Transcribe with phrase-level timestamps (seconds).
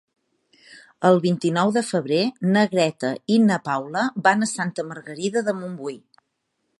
[1.09, 2.21] El vint-i-nou de febrer
[2.55, 5.99] na Greta i na Paula van a Santa Margarida de Montbui.